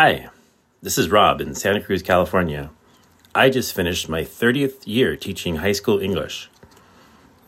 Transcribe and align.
Hi, 0.00 0.30
this 0.80 0.96
is 0.96 1.10
Rob 1.10 1.40
in 1.40 1.56
Santa 1.56 1.80
Cruz, 1.80 2.04
California. 2.04 2.70
I 3.34 3.50
just 3.50 3.74
finished 3.74 4.08
my 4.08 4.22
30th 4.22 4.86
year 4.86 5.16
teaching 5.16 5.56
high 5.56 5.72
school 5.72 5.98
English. 5.98 6.48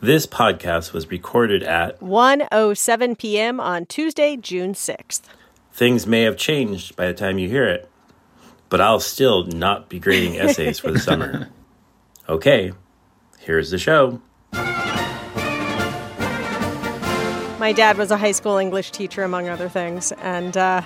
This 0.01 0.25
podcast 0.27 0.91
was 0.91 1.09
recorded 1.09 1.63
at 1.63 1.97
1:07 2.01 3.17
p.m. 3.17 3.61
on 3.61 3.85
Tuesday, 3.85 4.35
June 4.35 4.73
6th. 4.73 5.21
Things 5.71 6.05
may 6.05 6.23
have 6.23 6.35
changed 6.35 6.97
by 6.97 7.05
the 7.05 7.13
time 7.13 7.39
you 7.39 7.47
hear 7.47 7.69
it, 7.69 7.89
but 8.67 8.81
I'll 8.81 8.99
still 8.99 9.45
not 9.45 9.87
be 9.87 9.97
grading 9.97 10.37
essays 10.37 10.77
for 10.77 10.91
the 10.91 10.99
summer. 11.07 11.47
Okay, 12.27 12.73
here's 13.39 13.71
the 13.71 13.77
show. 13.77 14.21
My 17.61 17.71
dad 17.71 17.97
was 17.97 18.11
a 18.11 18.17
high 18.17 18.33
school 18.33 18.57
English 18.57 18.91
teacher, 18.91 19.23
among 19.23 19.47
other 19.47 19.69
things, 19.69 20.11
and 20.11 20.57
uh, 20.57 20.81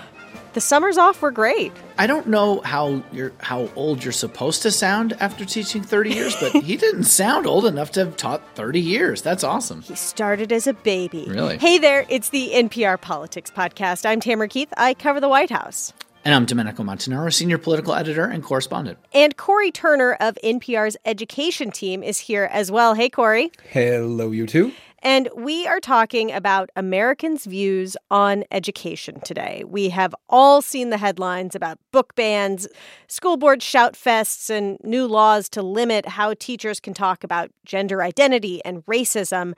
the 0.56 0.62
summers 0.62 0.98
off 0.98 1.22
were 1.22 1.32
great. 1.32 1.74
I 1.98 2.08
don't 2.08 2.28
know 2.28 2.62
how 2.62 3.04
you're 3.12 3.34
how 3.40 3.70
old 3.76 4.04
you're 4.04 4.14
supposed 4.14 4.62
to 4.64 4.72
sound 4.72 5.14
after 5.20 5.44
teaching 5.44 5.84
30 5.84 6.14
years, 6.14 6.36
but 6.40 6.54
he 6.54 6.78
didn't 6.86 7.04
sound 7.04 7.46
old 7.46 7.66
enough 7.66 7.92
to 7.92 8.06
have 8.06 8.16
taught 8.18 8.42
30 8.56 8.80
years. 8.80 9.22
That's 9.22 9.44
awesome. 9.44 9.82
He 9.82 9.96
started 9.96 10.54
as 10.54 10.66
a 10.66 10.74
baby. 10.74 11.26
Really? 11.28 11.58
Hey 11.58 11.78
there, 11.78 12.06
it's 12.08 12.30
the 12.30 12.52
NPR 12.54 13.00
Politics 13.00 13.52
Podcast. 13.52 14.06
I'm 14.06 14.22
Tamara 14.22 14.48
Keith. 14.48 14.74
I 14.78 14.94
cover 14.94 15.20
the 15.20 15.30
White 15.30 15.52
House. 15.52 15.92
And 16.24 16.34
I'm 16.34 16.46
Domenico 16.46 16.82
Montanaro, 16.84 17.32
senior 17.32 17.60
political 17.60 17.94
editor 17.94 18.26
and 18.26 18.42
correspondent. 18.42 18.98
And 19.14 19.38
Cory 19.38 19.70
Turner 19.70 20.14
of 20.14 20.40
NPR's 20.44 20.98
education 21.06 21.70
team 21.70 22.02
is 22.02 22.18
here 22.18 22.50
as 22.52 22.72
well. 22.72 22.96
Hey, 22.96 23.10
Cory. 23.10 23.52
Hello, 23.70 24.32
you 24.32 24.48
two. 24.48 24.72
And 25.06 25.30
we 25.36 25.68
are 25.68 25.80
talking 25.80 26.32
about 26.32 26.72
Americans' 26.76 27.46
views 27.46 27.96
on 28.10 28.44
education 28.50 29.20
today. 29.20 29.64
We 29.64 29.90
have 29.90 30.16
all 30.30 30.64
seen 30.64 30.90
the 30.90 30.98
headlines 30.98 31.54
about 31.54 31.78
book 31.92 32.16
bans, 32.16 32.68
school 33.08 33.38
board 33.38 33.62
shout 33.62 33.94
fests, 33.94 34.50
and 34.50 34.80
new 34.84 35.06
laws 35.06 35.48
to 35.50 35.62
limit 35.62 36.08
how 36.08 36.34
teachers 36.34 36.80
can 36.80 36.96
talk 36.96 37.24
about 37.24 37.52
gender 37.68 38.02
identity 38.02 38.66
and 38.66 38.84
racism. 38.88 39.54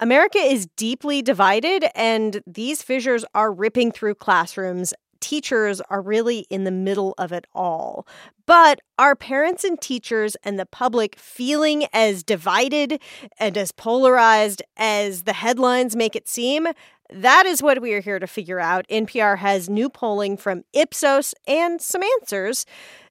America 0.00 0.38
is 0.38 0.66
deeply 0.76 1.22
divided, 1.22 1.84
and 1.94 2.42
these 2.44 2.82
fissures 2.82 3.24
are 3.36 3.52
ripping 3.52 3.92
through 3.92 4.16
classrooms 4.16 4.94
teachers 5.20 5.80
are 5.90 6.02
really 6.02 6.46
in 6.50 6.64
the 6.64 6.70
middle 6.70 7.14
of 7.18 7.32
it 7.32 7.46
all. 7.54 8.06
But 8.46 8.80
are 8.98 9.14
parents 9.14 9.64
and 9.64 9.80
teachers 9.80 10.36
and 10.42 10.58
the 10.58 10.66
public 10.66 11.18
feeling 11.18 11.86
as 11.92 12.22
divided 12.22 13.00
and 13.38 13.56
as 13.56 13.72
polarized 13.72 14.62
as 14.76 15.24
the 15.24 15.34
headlines 15.34 15.94
make 15.94 16.16
it 16.16 16.28
seem? 16.28 16.68
That 17.10 17.46
is 17.46 17.62
what 17.62 17.80
we 17.80 17.94
are 17.94 18.00
here 18.00 18.18
to 18.18 18.26
figure 18.26 18.60
out. 18.60 18.86
NPR 18.88 19.38
has 19.38 19.68
new 19.68 19.88
polling 19.88 20.36
from 20.36 20.64
Ipsos 20.72 21.34
and 21.46 21.80
some 21.80 22.02
answers. 22.20 22.66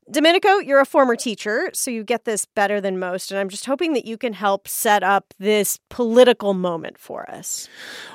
Domenico, 0.10 0.60
you're 0.60 0.80
a 0.80 0.86
former 0.86 1.18
teacher, 1.18 1.70
so 1.74 1.92
you 1.92 2.02
get 2.02 2.24
this 2.24 2.46
better 2.46 2.80
than 2.80 2.98
most. 2.98 3.30
And 3.30 3.40
I'm 3.40 3.50
just 3.50 3.66
hoping 3.66 3.92
that 3.92 4.06
you 4.06 4.18
can 4.18 4.32
help 4.32 4.66
set 4.66 5.04
up 5.04 5.34
this 5.38 5.80
political 5.90 6.54
moment 6.54 6.98
for 6.98 7.30
us. 7.30 7.68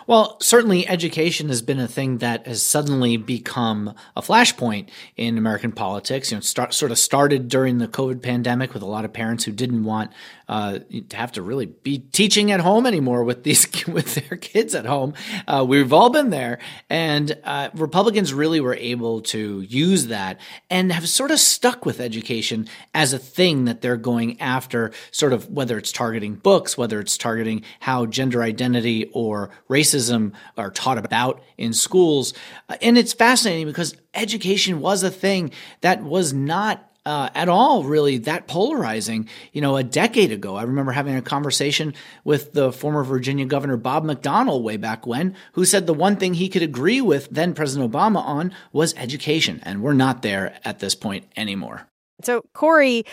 Well, 0.06 0.40
certainly 0.40 0.88
education 0.88 1.48
has 1.48 1.60
been 1.60 1.78
a 1.78 1.86
thing 1.86 2.18
that 2.18 2.46
has 2.46 2.62
suddenly 2.62 3.18
become 3.18 3.94
a 4.16 4.22
flashpoint 4.22 4.88
in 5.16 5.36
American 5.36 5.70
politics. 5.70 6.30
You 6.30 6.38
know, 6.38 6.40
start, 6.40 6.72
sort 6.72 6.92
of 6.92 6.98
started 6.98 7.48
during 7.48 7.76
the 7.76 7.88
COVID 7.88 8.22
pandemic 8.22 8.72
with 8.72 8.82
a 8.82 8.86
lot 8.86 9.04
of 9.04 9.12
parents 9.12 9.44
who 9.44 9.52
didn't 9.52 9.84
want 9.84 10.12
uh, 10.48 10.80
to 11.08 11.16
have 11.16 11.32
to 11.32 11.42
really 11.42 11.66
be 11.66 11.98
teaching 11.98 12.50
at 12.50 12.60
home 12.60 12.86
anymore 12.86 13.24
with 13.24 13.42
these 13.42 13.66
with 13.86 14.14
their 14.14 14.38
kids 14.38 14.74
at 14.74 14.86
home. 14.86 15.14
Uh, 15.46 15.64
we've 15.66 15.92
all 15.92 16.10
been 16.10 16.30
there, 16.30 16.58
and 16.88 17.38
uh, 17.44 17.68
Republicans 17.74 18.32
really 18.32 18.60
were 18.60 18.74
able 18.74 19.20
to 19.20 19.60
use 19.62 20.06
that 20.06 20.40
and 20.70 20.92
have 20.92 21.08
sort 21.08 21.30
of 21.30 21.38
stuck 21.38 21.81
with 21.84 22.00
education 22.00 22.69
as 22.94 23.12
a 23.12 23.19
thing 23.19 23.64
that 23.64 23.80
they're 23.80 23.97
going 23.97 24.41
after. 24.41 24.92
Sort 25.11 25.33
of 25.33 25.48
whether 25.50 25.78
it's 25.78 25.92
targeting 25.92 26.34
books, 26.34 26.77
whether 26.78 27.00
it's 27.00 27.19
targeting 27.19 27.62
how 27.80 28.06
gender 28.06 28.42
identity 28.42 29.11
or 29.12 29.51
racism 29.68 30.33
are 30.56 30.70
taught 30.70 30.98
about 30.98 31.42
in 31.58 31.73
schools, 31.73 32.34
uh, 32.68 32.77
and 32.83 32.98
it's 32.98 33.12
fascinating 33.12 33.67
because 33.67 33.96
education 34.14 34.80
was 34.80 35.02
a 35.02 35.11
thing 35.11 35.51
that 35.80 36.02
was 36.02 36.33
not 36.33 36.92
uh, 37.05 37.29
at 37.35 37.48
all 37.48 37.85
really 37.85 38.18
that 38.18 38.46
polarizing. 38.46 39.29
You 39.52 39.61
know, 39.61 39.77
a 39.77 39.83
decade 39.83 40.33
ago, 40.33 40.57
I 40.57 40.63
remember 40.63 40.92
having 40.92 41.17
a 41.17 41.23
conversation 41.23 41.95
with 42.24 42.52
the 42.52 42.73
former 42.73 43.05
Virginia 43.05 43.45
Governor 43.45 43.77
Bob 43.77 44.05
McDonnell 44.05 44.63
way 44.63 44.77
back 44.77 45.07
when, 45.07 45.35
who 45.52 45.64
said 45.64 45.86
the 45.86 45.95
one 45.95 46.17
thing 46.17 46.35
he 46.35 46.48
could 46.48 46.62
agree 46.62 47.01
with 47.01 47.29
then 47.30 47.55
President 47.55 47.91
Obama 47.91 48.24
on 48.24 48.55
was 48.73 48.95
education. 48.96 49.61
And 49.64 49.83
we're 49.83 49.92
not 49.95 50.23
there 50.23 50.58
at 50.64 50.79
this 50.79 50.95
point 50.95 51.27
anymore. 51.36 51.89
So, 52.23 52.45
Cory, 52.55 53.05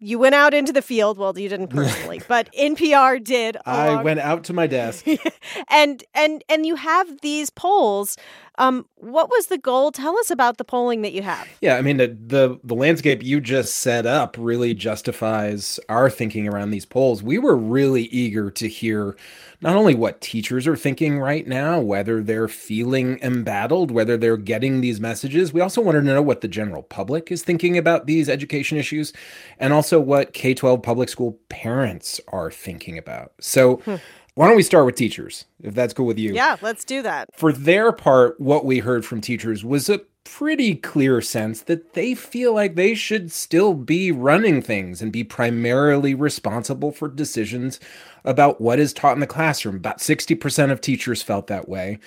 you 0.00 0.18
went 0.18 0.34
out 0.34 0.54
into 0.54 0.72
the 0.72 0.82
field. 0.82 1.18
Well, 1.18 1.38
you 1.38 1.48
didn't 1.48 1.68
personally, 1.68 2.22
but 2.28 2.50
NPR 2.58 3.22
did. 3.22 3.56
I 3.66 4.02
went 4.02 4.20
out 4.20 4.44
to 4.44 4.52
my 4.52 4.66
desk. 4.66 5.06
and 5.68 6.02
and 6.14 6.42
and 6.48 6.66
you 6.66 6.76
have 6.76 7.20
these 7.20 7.50
polls. 7.50 8.16
Um, 8.60 8.84
what 8.96 9.30
was 9.30 9.46
the 9.46 9.56
goal? 9.56 9.90
Tell 9.90 10.18
us 10.18 10.30
about 10.30 10.58
the 10.58 10.64
polling 10.64 11.00
that 11.00 11.14
you 11.14 11.22
have. 11.22 11.48
Yeah, 11.62 11.76
I 11.76 11.82
mean 11.82 11.96
the, 11.96 12.08
the 12.08 12.60
the 12.62 12.74
landscape 12.74 13.22
you 13.22 13.40
just 13.40 13.76
set 13.76 14.04
up 14.04 14.36
really 14.38 14.74
justifies 14.74 15.80
our 15.88 16.10
thinking 16.10 16.46
around 16.46 16.70
these 16.70 16.84
polls. 16.84 17.22
We 17.22 17.38
were 17.38 17.56
really 17.56 18.02
eager 18.04 18.50
to 18.50 18.68
hear 18.68 19.16
not 19.62 19.76
only 19.76 19.94
what 19.94 20.20
teachers 20.20 20.66
are 20.66 20.76
thinking 20.76 21.18
right 21.18 21.46
now, 21.46 21.80
whether 21.80 22.22
they're 22.22 22.48
feeling 22.48 23.18
embattled, 23.22 23.90
whether 23.90 24.18
they're 24.18 24.36
getting 24.36 24.82
these 24.82 25.00
messages. 25.00 25.54
We 25.54 25.62
also 25.62 25.80
wanted 25.80 26.00
to 26.00 26.06
know 26.06 26.22
what 26.22 26.42
the 26.42 26.48
general 26.48 26.82
public 26.82 27.32
is 27.32 27.42
thinking 27.42 27.78
about 27.78 28.06
these 28.06 28.28
education 28.28 28.76
issues, 28.76 29.14
and 29.58 29.72
also 29.72 29.98
what 29.98 30.34
K 30.34 30.52
12 30.52 30.82
public 30.82 31.08
school 31.08 31.38
parents 31.48 32.20
are 32.28 32.50
thinking 32.50 32.98
about. 32.98 33.32
So, 33.40 33.76
hmm. 33.76 33.96
Why 34.34 34.46
don't 34.46 34.56
we 34.56 34.62
start 34.62 34.86
with 34.86 34.94
teachers, 34.94 35.44
if 35.62 35.74
that's 35.74 35.94
cool 35.94 36.06
with 36.06 36.18
you? 36.18 36.32
Yeah, 36.32 36.56
let's 36.62 36.84
do 36.84 37.02
that. 37.02 37.28
For 37.34 37.52
their 37.52 37.92
part, 37.92 38.40
what 38.40 38.64
we 38.64 38.78
heard 38.78 39.04
from 39.04 39.20
teachers 39.20 39.64
was 39.64 39.88
a 39.88 40.00
pretty 40.24 40.74
clear 40.74 41.20
sense 41.20 41.62
that 41.62 41.94
they 41.94 42.14
feel 42.14 42.54
like 42.54 42.74
they 42.74 42.94
should 42.94 43.32
still 43.32 43.74
be 43.74 44.12
running 44.12 44.62
things 44.62 45.02
and 45.02 45.12
be 45.12 45.24
primarily 45.24 46.14
responsible 46.14 46.92
for 46.92 47.08
decisions 47.08 47.80
about 48.24 48.60
what 48.60 48.78
is 48.78 48.92
taught 48.92 49.14
in 49.14 49.20
the 49.20 49.26
classroom. 49.26 49.76
About 49.76 49.98
60% 49.98 50.70
of 50.70 50.80
teachers 50.80 51.22
felt 51.22 51.46
that 51.46 51.68
way. 51.68 51.98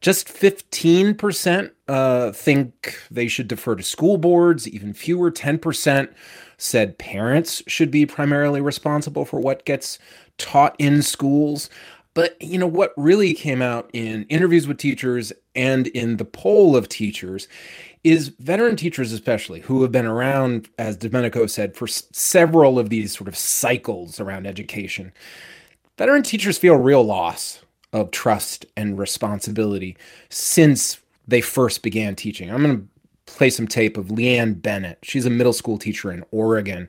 Just 0.00 0.28
15% 0.28 1.70
uh, 1.88 2.32
think 2.32 3.00
they 3.10 3.28
should 3.28 3.48
defer 3.48 3.76
to 3.76 3.82
school 3.82 4.18
boards. 4.18 4.68
Even 4.68 4.92
fewer, 4.92 5.30
10%, 5.30 6.12
said 6.58 6.98
parents 6.98 7.62
should 7.66 7.90
be 7.90 8.06
primarily 8.06 8.60
responsible 8.60 9.24
for 9.24 9.40
what 9.40 9.64
gets 9.64 9.98
taught 10.38 10.74
in 10.78 11.02
schools. 11.02 11.70
But 12.14 12.40
you 12.42 12.58
know 12.58 12.66
what 12.66 12.92
really 12.96 13.32
came 13.32 13.62
out 13.62 13.88
in 13.92 14.24
interviews 14.24 14.66
with 14.66 14.76
teachers 14.76 15.32
and 15.54 15.86
in 15.88 16.18
the 16.18 16.24
poll 16.24 16.76
of 16.76 16.88
teachers 16.88 17.48
is 18.04 18.28
veteran 18.28 18.76
teachers 18.76 19.12
especially 19.12 19.60
who 19.60 19.82
have 19.82 19.92
been 19.92 20.06
around 20.06 20.68
as 20.78 20.96
Domenico 20.96 21.46
said 21.46 21.74
for 21.74 21.86
several 21.86 22.78
of 22.78 22.90
these 22.90 23.16
sort 23.16 23.28
of 23.28 23.36
cycles 23.36 24.20
around 24.20 24.46
education. 24.46 25.12
Veteran 25.98 26.22
teachers 26.22 26.58
feel 26.58 26.76
real 26.76 27.02
loss 27.02 27.62
of 27.92 28.10
trust 28.10 28.64
and 28.76 28.98
responsibility 28.98 29.96
since 30.30 30.98
they 31.28 31.40
first 31.40 31.82
began 31.82 32.14
teaching. 32.14 32.50
I'm 32.50 32.62
going 32.62 32.80
to 32.80 33.32
play 33.32 33.50
some 33.50 33.68
tape 33.68 33.96
of 33.96 34.06
Leanne 34.06 34.60
Bennett. 34.60 34.98
She's 35.02 35.26
a 35.26 35.30
middle 35.30 35.52
school 35.52 35.78
teacher 35.78 36.10
in 36.10 36.24
Oregon 36.30 36.88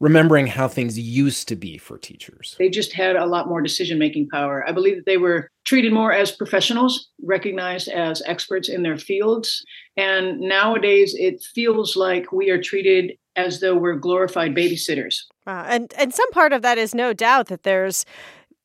remembering 0.00 0.46
how 0.46 0.68
things 0.68 0.98
used 0.98 1.48
to 1.48 1.56
be 1.56 1.76
for 1.76 1.98
teachers. 1.98 2.54
They 2.58 2.68
just 2.68 2.92
had 2.92 3.16
a 3.16 3.26
lot 3.26 3.48
more 3.48 3.60
decision 3.60 3.98
making 3.98 4.28
power. 4.28 4.66
I 4.68 4.72
believe 4.72 4.96
that 4.96 5.06
they 5.06 5.16
were 5.16 5.50
treated 5.64 5.92
more 5.92 6.12
as 6.12 6.30
professionals, 6.30 7.08
recognized 7.22 7.88
as 7.88 8.22
experts 8.26 8.68
in 8.68 8.82
their 8.82 8.96
fields. 8.96 9.64
And 9.96 10.38
nowadays, 10.40 11.14
it 11.18 11.42
feels 11.42 11.96
like 11.96 12.32
we 12.32 12.50
are 12.50 12.62
treated 12.62 13.18
as 13.38 13.60
though 13.60 13.76
we're 13.76 13.94
glorified 13.94 14.54
babysitters. 14.54 15.22
Uh, 15.46 15.64
and 15.68 15.94
and 15.96 16.14
some 16.14 16.30
part 16.32 16.52
of 16.52 16.62
that 16.62 16.76
is 16.76 16.94
no 16.94 17.12
doubt 17.12 17.46
that 17.46 17.62
there's 17.62 18.04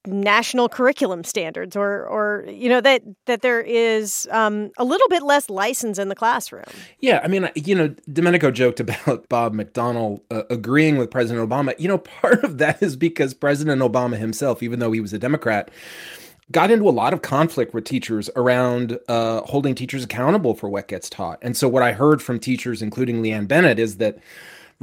national 0.06 0.68
curriculum 0.68 1.24
standards 1.24 1.78
or 1.78 2.06
or 2.08 2.46
you 2.50 2.68
know 2.68 2.82
that 2.82 3.02
that 3.26 3.42
there 3.42 3.62
is 3.62 4.28
um, 4.32 4.70
a 4.78 4.84
little 4.84 5.08
bit 5.08 5.24
less 5.24 5.50
license 5.50 5.98
in 5.98 6.10
the 6.10 6.16
classroom. 6.16 6.66
Yeah 7.00 7.22
i 7.24 7.28
mean 7.30 7.50
you 7.56 7.74
know 7.74 7.96
domenico 8.12 8.52
joked 8.52 8.82
about 8.82 9.30
bob 9.30 9.54
mcdonnell 9.54 10.20
uh, 10.30 10.44
agreeing 10.50 10.98
with 10.98 11.10
president 11.10 11.50
obama. 11.50 11.74
You 11.80 11.88
know 11.88 12.00
part 12.00 12.44
of 12.44 12.58
that 12.58 12.84
is 12.84 12.98
because 12.98 13.34
president 13.34 13.82
obama 13.82 14.18
himself 14.18 14.62
even 14.62 14.80
though 14.80 14.92
he 14.92 15.00
was 15.00 15.14
a 15.14 15.20
democrat 15.20 15.72
got 16.52 16.70
into 16.70 16.90
a 16.90 16.92
lot 16.92 17.14
of 17.14 17.22
conflict 17.22 17.74
with 17.74 17.86
teachers 17.86 18.30
around 18.36 19.00
uh, 19.08 19.42
holding 19.42 19.74
teachers 19.74 20.04
accountable 20.04 20.54
for 20.54 20.70
what 20.70 20.90
gets 20.90 21.10
taught. 21.10 21.40
And 21.42 21.56
so 21.56 21.70
what 21.70 21.82
i 21.82 21.94
heard 21.94 22.22
from 22.22 22.40
teachers 22.40 22.82
including 22.82 23.24
leanne 23.24 23.48
bennett 23.48 23.80
is 23.80 23.98
that 23.98 24.18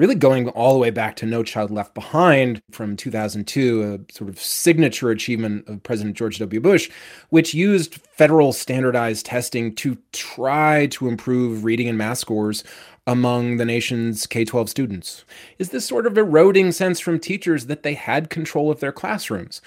really 0.01 0.15
going 0.15 0.49
all 0.49 0.73
the 0.73 0.79
way 0.79 0.89
back 0.89 1.15
to 1.15 1.27
No 1.27 1.43
Child 1.43 1.71
Left 1.71 1.93
Behind 1.93 2.63
from 2.71 2.97
2002, 2.97 3.83
a 4.09 4.13
sort 4.13 4.31
of 4.31 4.41
signature 4.41 5.11
achievement 5.11 5.69
of 5.69 5.83
President 5.83 6.17
George 6.17 6.39
W. 6.39 6.59
Bush, 6.59 6.91
which 7.29 7.53
used 7.53 7.97
federal 7.97 8.55
standardized 8.55 9.27
testing 9.27 9.75
to 9.75 9.99
try 10.13 10.87
to 10.87 11.07
improve 11.07 11.65
reading 11.65 11.87
and 11.87 11.99
math 11.99 12.17
scores 12.17 12.65
among 13.07 13.59
the 13.59 13.67
nation's 13.67 14.27
K 14.27 14.43
12 14.43 14.71
students. 14.71 15.27
Is 15.59 15.69
this 15.69 15.87
sort 15.87 16.07
of 16.07 16.17
eroding 16.17 16.73
sense 16.73 16.99
from 16.99 17.19
teachers 17.21 17.67
that 17.67 17.83
they 17.83 17.93
had 17.93 18.31
control 18.31 18.71
of 18.71 18.81
their 18.81 18.93
classrooms? 18.93 19.61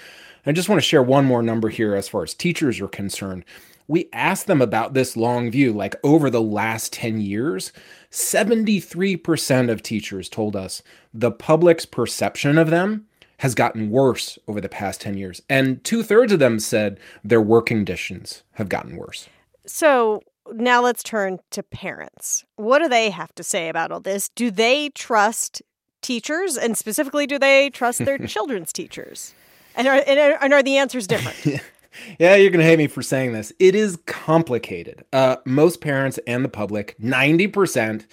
I 0.46 0.50
just 0.50 0.68
want 0.68 0.82
to 0.82 0.86
share 0.86 1.02
one 1.02 1.24
more 1.24 1.44
number 1.44 1.68
here 1.68 1.94
as 1.94 2.08
far 2.08 2.24
as 2.24 2.34
teachers 2.34 2.80
are 2.80 2.88
concerned 2.88 3.44
we 3.86 4.08
asked 4.12 4.46
them 4.46 4.62
about 4.62 4.94
this 4.94 5.16
long 5.16 5.50
view, 5.50 5.72
like 5.72 5.94
over 6.02 6.30
the 6.30 6.40
last 6.40 6.92
10 6.92 7.20
years, 7.20 7.72
73% 8.10 9.70
of 9.70 9.82
teachers 9.82 10.28
told 10.28 10.56
us 10.56 10.82
the 11.12 11.30
public's 11.30 11.86
perception 11.86 12.56
of 12.58 12.70
them 12.70 13.06
has 13.38 13.54
gotten 13.54 13.90
worse 13.90 14.38
over 14.48 14.60
the 14.60 14.68
past 14.68 15.00
10 15.00 15.16
years. 15.16 15.42
And 15.50 15.82
two 15.84 16.02
thirds 16.02 16.32
of 16.32 16.38
them 16.38 16.58
said 16.58 16.98
their 17.22 17.40
work 17.40 17.66
conditions 17.66 18.42
have 18.52 18.68
gotten 18.68 18.96
worse. 18.96 19.28
So 19.66 20.22
now 20.52 20.82
let's 20.82 21.02
turn 21.02 21.40
to 21.50 21.62
parents. 21.62 22.44
What 22.56 22.78
do 22.78 22.88
they 22.88 23.10
have 23.10 23.34
to 23.34 23.42
say 23.42 23.68
about 23.68 23.90
all 23.90 24.00
this? 24.00 24.28
Do 24.30 24.50
they 24.50 24.90
trust 24.90 25.62
teachers? 26.00 26.56
And 26.56 26.76
specifically, 26.78 27.26
do 27.26 27.38
they 27.38 27.70
trust 27.70 28.04
their 28.04 28.18
children's 28.26 28.72
teachers? 28.72 29.34
And 29.76 29.88
are, 29.88 30.02
and 30.06 30.54
are 30.54 30.62
the 30.62 30.76
answers 30.76 31.06
different? 31.06 31.60
yeah, 32.18 32.34
you're 32.36 32.50
going 32.50 32.64
to 32.64 32.66
hate 32.66 32.78
me 32.78 32.86
for 32.86 33.02
saying 33.02 33.32
this. 33.32 33.52
It 33.58 33.74
is 33.74 33.98
complicated. 34.06 35.04
Uh, 35.12 35.36
most 35.44 35.80
parents 35.80 36.18
and 36.26 36.44
the 36.44 36.48
public, 36.48 36.96
90%, 36.98 38.04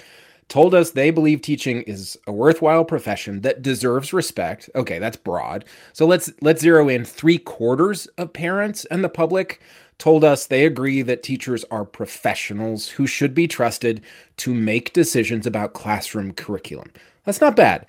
told 0.51 0.75
us 0.75 0.92
they 0.92 1.12
believe 1.12 1.42
teaching 1.42 1.81
is 1.83 2.18
a 2.28 2.31
worthwhile 2.31 2.83
profession 2.83 3.39
that 3.42 3.62
deserves 3.62 4.12
respect. 4.12 4.69
Okay, 4.75 5.00
that's 5.00 5.16
broad. 5.16 5.63
So 5.94 6.06
let's 6.06 6.30
let's 6.42 6.62
zero 6.62 6.89
in. 6.89 7.06
Three 7.06 7.38
quarters 7.38 8.06
of 8.18 8.33
parents 8.33 8.83
and 8.92 9.01
the 9.01 9.10
public 9.10 9.62
told 9.98 10.25
us 10.25 10.48
they 10.48 10.66
agree 10.66 11.04
that 11.04 11.24
teachers 11.24 11.63
are 11.72 11.86
professionals 11.86 12.89
who 12.89 13.07
should 13.07 13.34
be 13.34 13.48
trusted 13.48 14.01
to 14.36 14.54
make 14.54 14.92
decisions 14.92 15.48
about 15.48 15.74
classroom 15.74 16.34
curriculum. 16.34 16.92
That's 17.24 17.39
not 17.39 17.56
bad. 17.56 17.86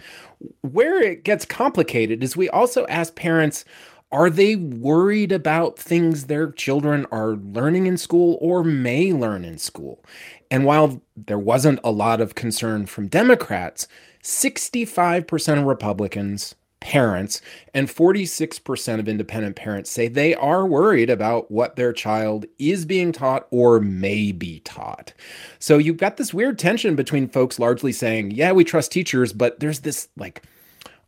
Where 0.61 1.03
it 1.03 1.25
gets 1.25 1.45
complicated 1.45 2.23
is 2.23 2.37
we 2.37 2.49
also 2.51 2.87
ask 2.87 3.17
parents 3.17 3.65
are 4.13 4.29
they 4.29 4.57
worried 4.57 5.33
about 5.33 5.79
things 5.79 6.25
their 6.25 6.53
children 6.53 7.07
are 7.11 7.33
learning 7.33 7.87
in 7.87 7.97
school 7.97 8.39
or 8.41 8.63
may 8.63 9.13
learn 9.13 9.45
in 9.45 9.59
school? 9.59 10.05
And 10.51 10.67
while 10.67 11.01
there 11.17 11.39
wasn't 11.39 11.81
a 11.83 11.91
lot 11.91 12.21
of 12.21 12.35
concern 12.35 12.85
from 12.85 13.09
Democrats, 13.09 13.89
65% 14.23 15.59
of 15.59 15.65
Republicans, 15.65 16.55
parents, 16.81 17.41
and 17.73 17.89
46% 17.89 18.99
of 18.99 19.09
independent 19.09 19.57
parents 19.57 19.91
say 19.91 20.09
they 20.09 20.35
are 20.35 20.67
worried 20.67 21.09
about 21.09 21.51
what 21.51 21.77
their 21.77 21.93
child 21.93 22.45
is 22.59 22.85
being 22.85 23.13
taught 23.13 23.47
or 23.51 23.81
may 23.81 24.31
be 24.31 24.61
taught. 24.61 25.15
So 25.59 25.79
you've 25.79 25.97
got 25.97 26.19
this 26.19 26.35
weird 26.35 26.59
tension 26.59 26.97
between 26.97 27.29
folks 27.29 27.59
largely 27.59 27.93
saying, 27.93 28.33
yeah, 28.33 28.53
we 28.53 28.65
trust 28.65 28.93
teachers, 28.93 29.33
but 29.33 29.61
there's 29.61 29.81
this 29.81 30.09
like 30.17 30.43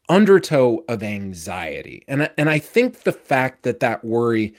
undertow 0.08 0.84
of 0.88 1.02
anxiety. 1.02 2.04
And, 2.08 2.30
and 2.36 2.50
I 2.50 2.58
think 2.58 3.02
the 3.02 3.12
fact 3.12 3.62
that 3.62 3.80
that 3.80 4.04
worry 4.04 4.54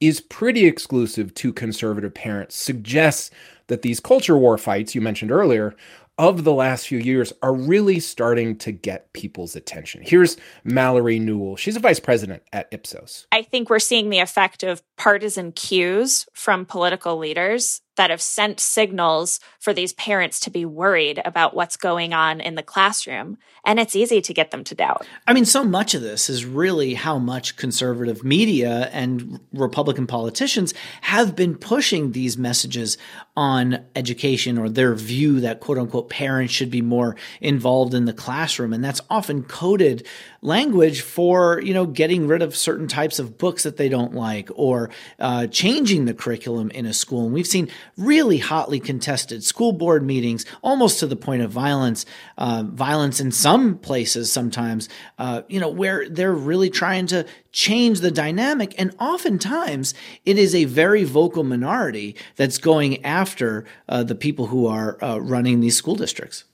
is 0.00 0.20
pretty 0.20 0.66
exclusive 0.66 1.32
to 1.34 1.52
conservative 1.52 2.12
parents 2.12 2.56
suggests 2.56 3.30
that 3.68 3.82
these 3.82 4.00
culture 4.00 4.36
war 4.36 4.58
fights 4.58 4.94
you 4.94 5.00
mentioned 5.00 5.30
earlier 5.30 5.74
of 6.18 6.44
the 6.44 6.52
last 6.52 6.86
few 6.86 6.98
years 6.98 7.32
are 7.42 7.54
really 7.54 7.98
starting 7.98 8.56
to 8.56 8.70
get 8.70 9.12
people's 9.12 9.56
attention. 9.56 10.00
Here's 10.04 10.36
Mallory 10.62 11.18
Newell. 11.18 11.56
She's 11.56 11.76
a 11.76 11.80
vice 11.80 11.98
president 11.98 12.42
at 12.52 12.68
Ipsos. 12.70 13.26
I 13.32 13.42
think 13.42 13.68
we're 13.68 13.80
seeing 13.80 14.10
the 14.10 14.20
effect 14.20 14.62
of 14.62 14.82
partisan 14.96 15.50
cues 15.52 16.26
from 16.32 16.66
political 16.66 17.16
leaders 17.16 17.80
that 17.96 18.10
have 18.10 18.22
sent 18.22 18.60
signals 18.60 19.40
for 19.58 19.72
these 19.72 19.92
parents 19.94 20.40
to 20.40 20.50
be 20.50 20.64
worried 20.64 21.20
about 21.24 21.54
what's 21.54 21.76
going 21.76 22.12
on 22.12 22.40
in 22.40 22.54
the 22.54 22.62
classroom. 22.62 23.38
And 23.64 23.80
it's 23.80 23.96
easy 23.96 24.20
to 24.20 24.34
get 24.34 24.50
them 24.50 24.62
to 24.64 24.74
doubt. 24.74 25.06
I 25.26 25.32
mean, 25.32 25.46
so 25.46 25.64
much 25.64 25.94
of 25.94 26.02
this 26.02 26.28
is 26.28 26.44
really 26.44 26.94
how 26.94 27.18
much 27.18 27.56
conservative 27.56 28.22
media 28.22 28.90
and 28.92 29.40
Republican 29.52 30.06
politicians 30.06 30.74
have 31.00 31.34
been 31.34 31.56
pushing 31.56 32.12
these 32.12 32.36
messages 32.36 32.98
on 33.36 33.84
education 33.96 34.58
or 34.58 34.68
their 34.68 34.94
view 34.94 35.40
that 35.40 35.60
quote 35.60 35.78
unquote 35.78 36.10
parents 36.10 36.52
should 36.52 36.70
be 36.70 36.82
more 36.82 37.16
involved 37.40 37.94
in 37.94 38.04
the 38.04 38.12
classroom. 38.12 38.72
And 38.72 38.84
that's 38.84 39.00
often 39.08 39.42
coded 39.44 40.06
language 40.42 41.00
for, 41.00 41.60
you 41.62 41.72
know, 41.72 41.86
getting 41.86 42.26
rid 42.26 42.42
of 42.42 42.54
certain 42.54 42.86
types 42.86 43.18
of 43.18 43.38
books 43.38 43.62
that 43.62 43.76
they 43.76 43.88
don't 43.88 44.14
like 44.14 44.50
or 44.54 44.90
uh, 45.18 45.46
changing 45.46 46.04
the 46.04 46.14
curriculum 46.14 46.70
in 46.70 46.86
a 46.86 46.92
school. 46.92 47.24
And 47.24 47.32
we've 47.32 47.46
seen 47.46 47.68
really 47.96 48.38
hotly 48.38 48.80
contested 48.80 49.44
school 49.44 49.72
board 49.72 50.04
meetings, 50.04 50.44
almost 50.62 51.00
to 51.00 51.06
the 51.06 51.16
point 51.16 51.42
of 51.42 51.50
violence, 51.50 52.06
uh, 52.38 52.64
violence 52.66 53.20
in 53.20 53.30
some 53.32 53.78
places 53.78 54.30
sometimes, 54.30 54.88
uh, 55.18 55.42
you 55.48 55.60
know, 55.60 55.68
where 55.68 56.08
they're 56.08 56.32
really 56.32 56.70
trying 56.70 57.06
to 57.06 57.26
change 57.52 58.00
the 58.00 58.10
dynamic. 58.10 58.74
And 58.78 58.94
oftentimes 58.98 59.94
it 60.24 60.38
is 60.38 60.54
a 60.54 60.64
very 60.64 61.04
vocal 61.04 61.44
minority 61.44 62.16
that's 62.36 62.58
going 62.58 63.04
after 63.04 63.64
uh, 63.88 64.02
the 64.02 64.14
people 64.14 64.46
who 64.46 64.66
are 64.66 65.02
uh, 65.02 65.18
running 65.18 65.60
these 65.60 65.76
school 65.76 65.94
districts. 65.94 66.44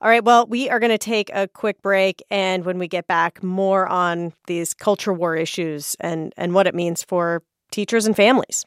All 0.00 0.08
right, 0.08 0.22
well, 0.22 0.46
we 0.46 0.70
are 0.70 0.78
going 0.78 0.90
to 0.90 0.98
take 0.98 1.28
a 1.34 1.48
quick 1.48 1.82
break. 1.82 2.22
And 2.30 2.64
when 2.64 2.78
we 2.78 2.86
get 2.86 3.08
back, 3.08 3.42
more 3.42 3.88
on 3.88 4.32
these 4.46 4.72
culture 4.72 5.12
war 5.12 5.34
issues 5.34 5.96
and, 5.98 6.32
and 6.36 6.54
what 6.54 6.68
it 6.68 6.74
means 6.74 7.02
for 7.02 7.42
teachers 7.72 8.06
and 8.06 8.14
families. 8.14 8.64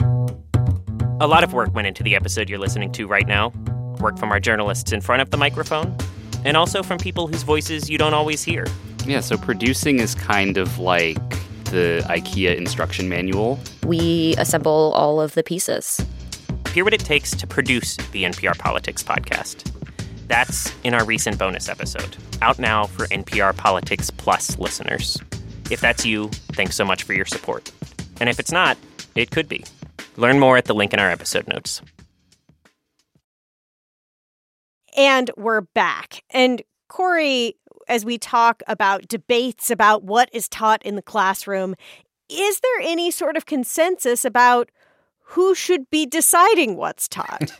A 0.00 1.26
lot 1.26 1.42
of 1.42 1.52
work 1.52 1.74
went 1.74 1.86
into 1.86 2.02
the 2.02 2.14
episode 2.14 2.48
you're 2.48 2.58
listening 2.58 2.92
to 2.92 3.06
right 3.06 3.26
now 3.26 3.52
work 4.00 4.18
from 4.18 4.30
our 4.30 4.40
journalists 4.40 4.92
in 4.92 5.00
front 5.00 5.22
of 5.22 5.30
the 5.30 5.36
microphone, 5.36 5.96
and 6.44 6.56
also 6.56 6.82
from 6.82 6.98
people 6.98 7.26
whose 7.26 7.42
voices 7.42 7.90
you 7.90 7.98
don't 7.98 8.14
always 8.14 8.42
hear. 8.42 8.66
Yeah, 9.04 9.20
so 9.20 9.36
producing 9.36 10.00
is 10.00 10.14
kind 10.14 10.56
of 10.56 10.78
like 10.78 11.18
the 11.64 12.04
IKEA 12.06 12.56
instruction 12.56 13.08
manual. 13.08 13.58
We 13.84 14.34
assemble 14.38 14.92
all 14.94 15.20
of 15.20 15.34
the 15.34 15.42
pieces. 15.42 16.00
Hear 16.72 16.84
what 16.84 16.94
it 16.94 17.00
takes 17.00 17.32
to 17.32 17.46
produce 17.46 17.96
the 18.12 18.24
NPR 18.24 18.56
Politics 18.58 19.02
podcast. 19.02 19.72
That's 20.28 20.72
in 20.84 20.94
our 20.94 21.04
recent 21.04 21.38
bonus 21.38 21.68
episode, 21.68 22.16
out 22.42 22.58
now 22.58 22.84
for 22.84 23.06
NPR 23.06 23.56
Politics 23.56 24.10
Plus 24.10 24.58
listeners. 24.58 25.18
If 25.70 25.80
that's 25.80 26.04
you, 26.04 26.28
thanks 26.52 26.76
so 26.76 26.84
much 26.84 27.02
for 27.02 27.14
your 27.14 27.24
support. 27.24 27.70
And 28.20 28.28
if 28.28 28.38
it's 28.38 28.52
not, 28.52 28.76
it 29.14 29.30
could 29.30 29.48
be. 29.48 29.64
Learn 30.18 30.40
more 30.40 30.56
at 30.56 30.64
the 30.64 30.74
link 30.74 30.92
in 30.92 30.98
our 30.98 31.08
episode 31.08 31.46
notes. 31.46 31.80
And 34.96 35.30
we're 35.36 35.60
back. 35.60 36.24
And 36.30 36.60
Cory, 36.88 37.54
as 37.86 38.04
we 38.04 38.18
talk 38.18 38.64
about 38.66 39.06
debates 39.06 39.70
about 39.70 40.02
what 40.02 40.28
is 40.32 40.48
taught 40.48 40.82
in 40.82 40.96
the 40.96 41.02
classroom, 41.02 41.76
is 42.28 42.58
there 42.58 42.80
any 42.82 43.12
sort 43.12 43.36
of 43.36 43.46
consensus 43.46 44.24
about 44.24 44.70
who 45.20 45.54
should 45.54 45.88
be 45.88 46.04
deciding 46.04 46.76
what's 46.76 47.06
taught? 47.06 47.52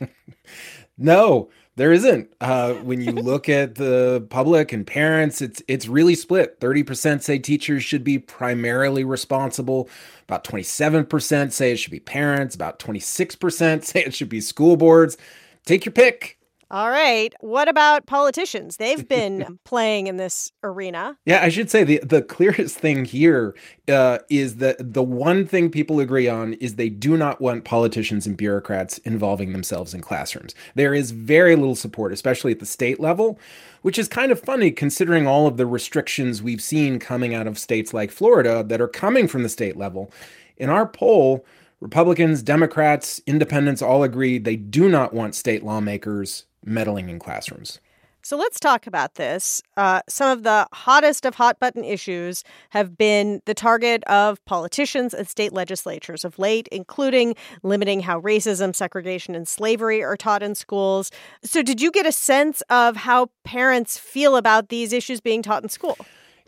no, 0.98 1.50
there 1.78 1.92
isn't. 1.92 2.32
Uh, 2.40 2.74
when 2.74 3.00
you 3.00 3.12
look 3.12 3.48
at 3.48 3.76
the 3.76 4.26
public 4.30 4.72
and 4.72 4.86
parents, 4.86 5.40
it's 5.40 5.62
it's 5.68 5.88
really 5.88 6.14
split. 6.14 6.58
Thirty 6.60 6.82
percent 6.82 7.22
say 7.22 7.38
teachers 7.38 7.82
should 7.82 8.04
be 8.04 8.18
primarily 8.18 9.04
responsible. 9.04 9.88
About 10.24 10.44
twenty 10.44 10.64
seven 10.64 11.06
percent 11.06 11.52
say 11.52 11.72
it 11.72 11.76
should 11.76 11.92
be 11.92 12.00
parents. 12.00 12.54
About 12.54 12.78
twenty 12.78 13.00
six 13.00 13.34
percent 13.34 13.84
say 13.86 14.04
it 14.04 14.14
should 14.14 14.28
be 14.28 14.40
school 14.40 14.76
boards. 14.76 15.16
Take 15.64 15.84
your 15.84 15.92
pick. 15.92 16.37
All 16.70 16.90
right. 16.90 17.32
What 17.40 17.66
about 17.66 18.04
politicians? 18.04 18.76
They've 18.76 19.08
been 19.08 19.58
playing 19.64 20.06
in 20.06 20.18
this 20.18 20.52
arena. 20.62 21.16
Yeah, 21.24 21.42
I 21.42 21.48
should 21.48 21.70
say 21.70 21.82
the 21.82 22.00
the 22.02 22.22
clearest 22.22 22.78
thing 22.78 23.04
here 23.04 23.54
uh, 23.88 24.18
is 24.28 24.56
that 24.56 24.76
the 24.78 25.02
one 25.02 25.46
thing 25.46 25.70
people 25.70 25.98
agree 25.98 26.28
on 26.28 26.54
is 26.54 26.74
they 26.74 26.90
do 26.90 27.16
not 27.16 27.40
want 27.40 27.64
politicians 27.64 28.26
and 28.26 28.36
bureaucrats 28.36 28.98
involving 28.98 29.52
themselves 29.52 29.94
in 29.94 30.02
classrooms. 30.02 30.54
There 30.74 30.94
is 30.94 31.10
very 31.12 31.56
little 31.56 31.76
support, 31.76 32.12
especially 32.12 32.52
at 32.52 32.60
the 32.60 32.66
state 32.66 33.00
level, 33.00 33.38
which 33.80 33.98
is 33.98 34.08
kind 34.08 34.30
of 34.30 34.40
funny 34.40 34.70
considering 34.70 35.26
all 35.26 35.46
of 35.46 35.56
the 35.56 35.66
restrictions 35.66 36.42
we've 36.42 36.62
seen 36.62 36.98
coming 36.98 37.34
out 37.34 37.46
of 37.46 37.58
states 37.58 37.94
like 37.94 38.10
Florida 38.10 38.62
that 38.64 38.80
are 38.80 38.88
coming 38.88 39.26
from 39.26 39.42
the 39.42 39.48
state 39.48 39.76
level. 39.76 40.12
In 40.58 40.68
our 40.68 40.86
poll, 40.86 41.46
Republicans, 41.80 42.42
Democrats, 42.42 43.20
independents 43.26 43.80
all 43.80 44.02
agree 44.02 44.38
they 44.38 44.56
do 44.56 44.88
not 44.88 45.14
want 45.14 45.34
state 45.34 45.62
lawmakers 45.62 46.44
meddling 46.68 47.08
in 47.08 47.18
classrooms. 47.18 47.80
So 48.22 48.36
let's 48.36 48.60
talk 48.60 48.86
about 48.86 49.14
this. 49.14 49.62
Uh, 49.76 50.02
some 50.08 50.30
of 50.30 50.42
the 50.42 50.68
hottest 50.72 51.24
of 51.24 51.36
hot 51.36 51.58
button 51.60 51.84
issues 51.84 52.44
have 52.70 52.98
been 52.98 53.40
the 53.46 53.54
target 53.54 54.04
of 54.04 54.44
politicians 54.44 55.14
and 55.14 55.26
state 55.26 55.52
legislatures 55.52 56.24
of 56.24 56.38
late, 56.38 56.68
including 56.70 57.36
limiting 57.62 58.00
how 58.00 58.20
racism, 58.20 58.74
segregation, 58.74 59.34
and 59.34 59.48
slavery 59.48 60.02
are 60.02 60.16
taught 60.16 60.42
in 60.42 60.54
schools. 60.54 61.10
So, 61.42 61.62
did 61.62 61.80
you 61.80 61.90
get 61.90 62.06
a 62.06 62.12
sense 62.12 62.60
of 62.68 62.96
how 62.96 63.30
parents 63.44 63.98
feel 63.98 64.36
about 64.36 64.68
these 64.68 64.92
issues 64.92 65.20
being 65.20 65.42
taught 65.42 65.62
in 65.62 65.68
school? 65.68 65.96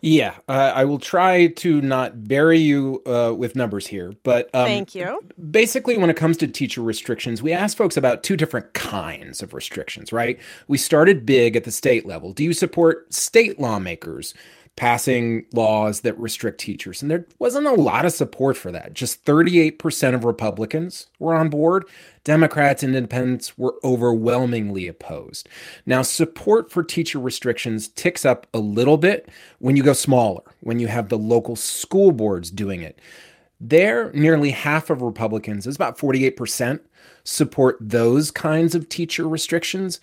Yeah, 0.03 0.35
uh, 0.49 0.71
I 0.73 0.83
will 0.85 0.97
try 0.97 1.47
to 1.47 1.79
not 1.79 2.27
bury 2.27 2.57
you 2.57 3.03
uh, 3.05 3.35
with 3.37 3.55
numbers 3.55 3.85
here, 3.85 4.13
but 4.23 4.49
um, 4.55 4.65
thank 4.65 4.95
you. 4.95 5.21
Basically, 5.51 5.95
when 5.95 6.09
it 6.09 6.17
comes 6.17 6.37
to 6.37 6.47
teacher 6.47 6.81
restrictions, 6.81 7.43
we 7.43 7.53
asked 7.53 7.77
folks 7.77 7.97
about 7.97 8.23
two 8.23 8.35
different 8.35 8.73
kinds 8.73 9.43
of 9.43 9.53
restrictions, 9.53 10.11
right? 10.11 10.39
We 10.67 10.79
started 10.79 11.23
big 11.23 11.55
at 11.55 11.65
the 11.65 11.71
state 11.71 12.07
level. 12.07 12.33
Do 12.33 12.43
you 12.43 12.53
support 12.53 13.13
state 13.13 13.59
lawmakers 13.59 14.33
passing 14.75 15.45
laws 15.53 16.01
that 16.01 16.17
restrict 16.17 16.59
teachers. 16.59 17.01
And 17.01 17.11
there 17.11 17.25
wasn't 17.39 17.67
a 17.67 17.73
lot 17.73 18.05
of 18.05 18.13
support 18.13 18.57
for 18.57 18.71
that. 18.71 18.93
Just 18.93 19.25
38% 19.25 20.15
of 20.15 20.23
Republicans 20.23 21.07
were 21.19 21.35
on 21.35 21.49
board. 21.49 21.85
Democrats 22.23 22.81
and 22.81 22.95
independents 22.95 23.57
were 23.57 23.75
overwhelmingly 23.83 24.87
opposed. 24.87 25.49
Now, 25.85 26.01
support 26.01 26.71
for 26.71 26.83
teacher 26.83 27.19
restrictions 27.19 27.89
ticks 27.89 28.25
up 28.25 28.47
a 28.53 28.59
little 28.59 28.97
bit 28.97 29.29
when 29.59 29.75
you 29.75 29.83
go 29.83 29.93
smaller, 29.93 30.43
when 30.61 30.79
you 30.79 30.87
have 30.87 31.09
the 31.09 31.17
local 31.17 31.55
school 31.55 32.11
boards 32.11 32.49
doing 32.49 32.81
it. 32.81 32.99
There, 33.59 34.11
nearly 34.13 34.51
half 34.51 34.89
of 34.89 35.01
Republicans, 35.03 35.67
is 35.67 35.75
about 35.75 35.97
48%, 35.97 36.79
support 37.23 37.77
those 37.79 38.31
kinds 38.31 38.73
of 38.73 38.89
teacher 38.89 39.27
restrictions, 39.27 39.99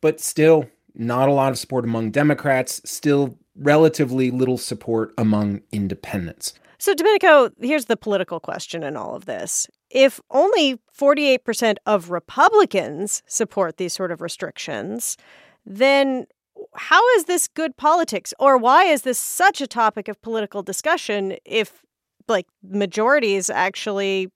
but 0.00 0.20
still 0.20 0.66
not 0.96 1.28
a 1.28 1.32
lot 1.32 1.52
of 1.52 1.58
support 1.58 1.84
among 1.84 2.10
Democrats, 2.10 2.80
still 2.88 3.38
relatively 3.58 4.30
little 4.30 4.58
support 4.58 5.12
among 5.16 5.62
independents. 5.72 6.54
So, 6.78 6.94
Domenico, 6.94 7.50
here's 7.60 7.86
the 7.86 7.96
political 7.96 8.38
question 8.38 8.82
in 8.82 8.96
all 8.96 9.14
of 9.14 9.24
this. 9.24 9.66
If 9.90 10.20
only 10.30 10.78
48% 10.98 11.76
of 11.86 12.10
Republicans 12.10 13.22
support 13.26 13.76
these 13.76 13.94
sort 13.94 14.12
of 14.12 14.20
restrictions, 14.20 15.16
then 15.64 16.26
how 16.74 17.00
is 17.16 17.24
this 17.24 17.48
good 17.48 17.76
politics? 17.76 18.34
Or 18.38 18.58
why 18.58 18.84
is 18.84 19.02
this 19.02 19.18
such 19.18 19.60
a 19.60 19.66
topic 19.66 20.08
of 20.08 20.20
political 20.20 20.62
discussion 20.62 21.36
if, 21.44 21.82
like, 22.28 22.46
majorities 22.62 23.48
actually, 23.48 24.28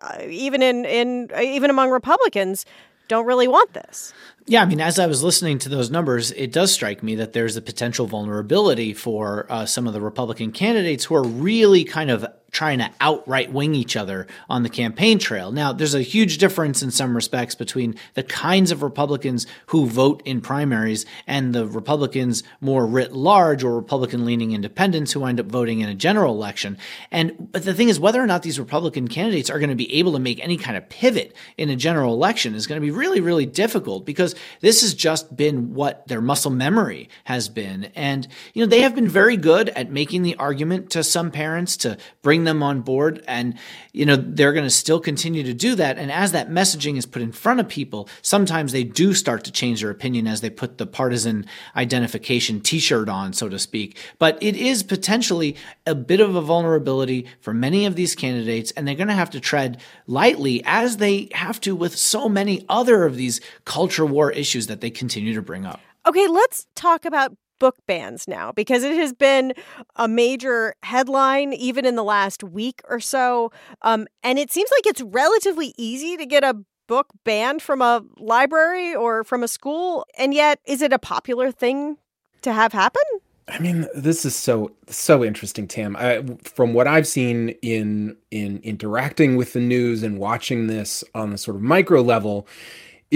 uh, 0.00 0.18
even 0.28 0.62
in, 0.62 0.84
in 0.84 1.30
even 1.40 1.70
among 1.70 1.90
Republicans, 1.90 2.64
don't 3.08 3.26
really 3.26 3.48
want 3.48 3.72
this? 3.74 4.12
Yeah, 4.48 4.62
I 4.62 4.66
mean, 4.66 4.80
as 4.80 5.00
I 5.00 5.08
was 5.08 5.24
listening 5.24 5.58
to 5.58 5.68
those 5.68 5.90
numbers, 5.90 6.30
it 6.30 6.52
does 6.52 6.70
strike 6.70 7.02
me 7.02 7.16
that 7.16 7.32
there's 7.32 7.56
a 7.56 7.62
potential 7.62 8.06
vulnerability 8.06 8.94
for 8.94 9.44
uh, 9.50 9.66
some 9.66 9.88
of 9.88 9.92
the 9.92 10.00
Republican 10.00 10.52
candidates 10.52 11.04
who 11.04 11.16
are 11.16 11.24
really 11.24 11.82
kind 11.82 12.12
of 12.12 12.24
trying 12.52 12.78
to 12.78 12.90
outright 13.00 13.52
wing 13.52 13.74
each 13.74 13.96
other 13.96 14.26
on 14.48 14.62
the 14.62 14.68
campaign 14.68 15.18
trail. 15.18 15.52
Now, 15.52 15.72
there's 15.72 15.94
a 15.94 16.00
huge 16.00 16.38
difference 16.38 16.82
in 16.82 16.90
some 16.90 17.14
respects 17.14 17.54
between 17.54 17.96
the 18.14 18.22
kinds 18.22 18.70
of 18.70 18.82
Republicans 18.82 19.46
who 19.66 19.86
vote 19.86 20.22
in 20.24 20.40
primaries 20.40 21.06
and 21.26 21.54
the 21.54 21.66
Republicans 21.66 22.44
more 22.60 22.86
writ 22.86 23.12
large 23.12 23.64
or 23.64 23.76
Republican 23.76 24.24
leaning 24.24 24.52
independents 24.52 25.12
who 25.12 25.24
end 25.24 25.40
up 25.40 25.46
voting 25.46 25.80
in 25.80 25.88
a 25.88 25.94
general 25.94 26.32
election. 26.32 26.78
And 27.10 27.48
the 27.52 27.74
thing 27.74 27.88
is, 27.88 27.98
whether 27.98 28.22
or 28.22 28.26
not 28.26 28.42
these 28.42 28.60
Republican 28.60 29.08
candidates 29.08 29.50
are 29.50 29.58
going 29.58 29.70
to 29.70 29.76
be 29.76 29.92
able 29.94 30.12
to 30.12 30.18
make 30.18 30.42
any 30.42 30.56
kind 30.56 30.76
of 30.76 30.88
pivot 30.88 31.36
in 31.58 31.68
a 31.68 31.76
general 31.76 32.14
election 32.14 32.54
is 32.54 32.66
going 32.66 32.80
to 32.80 32.86
be 32.86 32.92
really, 32.92 33.20
really 33.20 33.46
difficult 33.46 34.06
because 34.06 34.34
this 34.60 34.82
has 34.82 34.94
just 34.94 35.36
been 35.36 35.74
what 35.74 36.06
their 36.08 36.20
muscle 36.20 36.50
memory 36.50 37.08
has 37.24 37.48
been. 37.48 37.90
And, 37.94 38.26
you 38.54 38.62
know, 38.62 38.68
they 38.68 38.82
have 38.82 38.94
been 38.94 39.08
very 39.08 39.36
good 39.36 39.68
at 39.70 39.90
making 39.90 40.22
the 40.22 40.36
argument 40.36 40.90
to 40.90 41.04
some 41.04 41.30
parents 41.30 41.76
to 41.78 41.98
bring 42.22 42.44
them 42.44 42.62
on 42.62 42.80
board. 42.82 43.24
And, 43.26 43.58
you 43.92 44.06
know, 44.06 44.16
they're 44.16 44.52
going 44.52 44.66
to 44.66 44.70
still 44.70 45.00
continue 45.00 45.42
to 45.44 45.54
do 45.54 45.74
that. 45.76 45.98
And 45.98 46.10
as 46.12 46.32
that 46.32 46.50
messaging 46.50 46.96
is 46.96 47.06
put 47.06 47.22
in 47.22 47.32
front 47.32 47.60
of 47.60 47.68
people, 47.68 48.08
sometimes 48.22 48.72
they 48.72 48.84
do 48.84 49.14
start 49.14 49.44
to 49.44 49.52
change 49.52 49.80
their 49.80 49.90
opinion 49.90 50.26
as 50.26 50.40
they 50.40 50.50
put 50.50 50.78
the 50.78 50.86
partisan 50.86 51.46
identification 51.74 52.60
t 52.60 52.78
shirt 52.78 53.08
on, 53.08 53.32
so 53.32 53.48
to 53.48 53.58
speak. 53.58 53.98
But 54.18 54.42
it 54.42 54.56
is 54.56 54.82
potentially 54.82 55.56
a 55.86 55.94
bit 55.94 56.20
of 56.20 56.34
a 56.34 56.40
vulnerability 56.40 57.26
for 57.40 57.54
many 57.54 57.86
of 57.86 57.96
these 57.96 58.14
candidates. 58.14 58.70
And 58.72 58.86
they're 58.86 58.94
going 58.94 59.08
to 59.08 59.14
have 59.14 59.30
to 59.30 59.40
tread 59.40 59.80
lightly 60.06 60.62
as 60.64 60.98
they 60.98 61.28
have 61.32 61.60
to 61.62 61.74
with 61.74 61.96
so 61.96 62.28
many 62.28 62.64
other 62.68 63.04
of 63.04 63.16
these 63.16 63.40
culture 63.64 64.06
war 64.06 64.25
issues 64.30 64.66
that 64.66 64.80
they 64.80 64.90
continue 64.90 65.34
to 65.34 65.42
bring 65.42 65.64
up. 65.64 65.80
Okay, 66.06 66.28
let's 66.28 66.66
talk 66.74 67.04
about 67.04 67.36
book 67.58 67.76
bans 67.86 68.28
now 68.28 68.52
because 68.52 68.82
it 68.82 68.94
has 68.96 69.12
been 69.12 69.52
a 69.96 70.06
major 70.06 70.74
headline 70.82 71.52
even 71.52 71.84
in 71.84 71.96
the 71.96 72.04
last 72.04 72.44
week 72.44 72.82
or 72.88 73.00
so. 73.00 73.50
Um, 73.82 74.06
and 74.22 74.38
it 74.38 74.52
seems 74.52 74.70
like 74.70 74.86
it's 74.86 75.02
relatively 75.02 75.74
easy 75.76 76.16
to 76.16 76.26
get 76.26 76.44
a 76.44 76.56
book 76.86 77.08
banned 77.24 77.62
from 77.62 77.82
a 77.82 78.04
library 78.18 78.94
or 78.94 79.24
from 79.24 79.42
a 79.42 79.48
school. 79.48 80.06
And 80.18 80.32
yet, 80.34 80.60
is 80.64 80.82
it 80.82 80.92
a 80.92 80.98
popular 80.98 81.50
thing 81.50 81.96
to 82.42 82.52
have 82.52 82.72
happen? 82.72 83.02
I 83.48 83.60
mean, 83.60 83.86
this 83.94 84.24
is 84.24 84.34
so 84.34 84.72
so 84.88 85.24
interesting, 85.24 85.68
Tam. 85.68 85.96
I, 85.96 86.24
from 86.42 86.74
what 86.74 86.88
I've 86.88 87.06
seen 87.06 87.50
in 87.62 88.16
in 88.32 88.58
interacting 88.64 89.36
with 89.36 89.52
the 89.52 89.60
news 89.60 90.02
and 90.02 90.18
watching 90.18 90.66
this 90.66 91.04
on 91.14 91.30
the 91.30 91.38
sort 91.38 91.56
of 91.56 91.62
micro 91.62 92.02
level, 92.02 92.48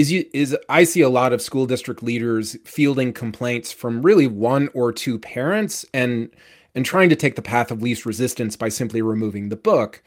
is 0.01 0.11
you 0.11 0.25
is 0.33 0.57
I 0.67 0.83
see 0.83 1.01
a 1.01 1.09
lot 1.09 1.31
of 1.31 1.41
school 1.41 1.65
district 1.65 2.03
leaders 2.03 2.57
fielding 2.65 3.13
complaints 3.13 3.71
from 3.71 4.01
really 4.01 4.27
one 4.27 4.69
or 4.73 4.91
two 4.91 5.17
parents 5.19 5.85
and 5.93 6.29
and 6.73 6.85
trying 6.85 7.09
to 7.09 7.15
take 7.17 7.35
the 7.35 7.41
path 7.41 7.69
of 7.69 7.81
least 7.81 8.05
resistance 8.05 8.55
by 8.55 8.69
simply 8.69 9.01
removing 9.01 9.49
the 9.49 9.57
book. 9.57 10.01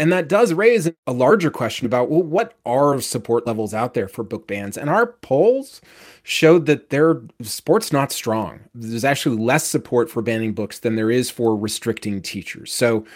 And 0.00 0.12
that 0.12 0.28
does 0.28 0.52
raise 0.52 0.90
a 1.06 1.12
larger 1.12 1.50
question 1.50 1.86
about 1.86 2.10
well, 2.10 2.22
what 2.22 2.54
are 2.66 3.00
support 3.00 3.46
levels 3.46 3.72
out 3.72 3.94
there 3.94 4.08
for 4.08 4.22
book 4.22 4.46
bans? 4.46 4.76
And 4.76 4.90
our 4.90 5.06
polls 5.06 5.80
showed 6.24 6.66
that 6.66 6.90
their 6.90 7.22
support's 7.42 7.92
not 7.92 8.12
strong. 8.12 8.60
There's 8.74 9.04
actually 9.04 9.38
less 9.38 9.64
support 9.64 10.10
for 10.10 10.22
banning 10.22 10.52
books 10.52 10.80
than 10.80 10.96
there 10.96 11.10
is 11.10 11.30
for 11.30 11.56
restricting 11.56 12.20
teachers. 12.20 12.72
So, 12.72 13.06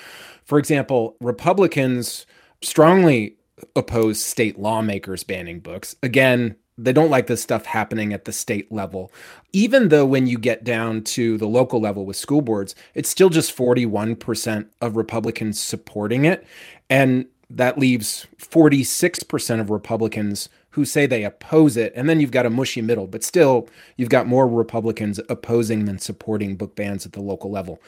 for 0.45 0.59
example, 0.59 1.17
Republicans 1.21 2.27
strongly 2.63 3.37
oppose 3.77 4.23
state 4.23 4.59
lawmakers 4.59 5.25
banning 5.25 5.61
books. 5.61 5.97
Again, 6.03 6.57
they 6.79 6.93
don't 6.93 7.11
like 7.11 7.27
this 7.27 7.43
stuff 7.43 7.67
happening 7.67 8.13
at 8.13 8.25
the 8.25 8.33
state 8.33 8.73
level. 8.73 9.13
Even 9.53 9.89
though 9.89 10.07
when 10.07 10.27
you 10.27 10.39
get 10.39 10.65
down 10.65 11.03
to 11.03 11.37
the 11.39 11.47
local 11.47 11.81
level 11.81 12.07
with 12.07 12.17
school 12.17 12.41
boards, 12.41 12.75
it's 12.95 13.09
still 13.09 13.29
just 13.29 13.57
41% 13.57 14.67
of 14.81 14.97
Republicans 14.97 15.61
supporting 15.61 16.25
it. 16.25 16.47
And 16.89 17.27
that 17.51 17.79
leaves 17.79 18.27
46% 18.39 19.61
of 19.61 19.71
Republicans 19.71 20.49
who 20.73 20.85
say 20.85 21.07
they 21.07 21.23
oppose 21.23 21.77
it. 21.77 21.93
And 21.95 22.09
then 22.09 22.21
you've 22.21 22.31
got 22.31 22.47
a 22.47 22.51
mushy 22.51 22.83
middle, 22.83 23.07
but 23.07 23.23
still, 23.23 23.69
you've 23.97 24.09
got 24.09 24.27
more 24.27 24.49
Republicans 24.49 25.21
opposing 25.29 25.85
than 25.85 25.99
supporting 25.99 26.57
book 26.57 26.75
bans 26.75 27.07
at 27.07 27.13
the 27.13 27.21
local 27.21 27.51
level. 27.51 27.81